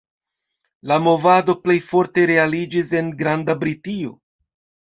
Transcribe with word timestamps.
La 0.91 0.97
movado 1.07 1.55
plej 1.67 1.77
forte 1.89 2.25
realiĝis 2.33 2.91
en 3.03 3.15
Granda 3.23 3.61
Britio. 3.65 4.19